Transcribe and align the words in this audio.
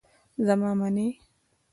زما 0.47 0.71
منی. 0.79 1.09